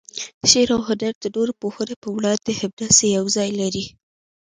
شعر 0.51 0.69
و 0.75 0.85
هنر 0.87 1.13
د 1.19 1.25
نورو 1.35 1.53
پوهنو 1.61 1.95
په 2.03 2.07
وړاندې 2.15 2.59
همداسې 2.61 3.03
یو 3.17 3.25
ځای 3.37 3.49
لري. 3.61 3.85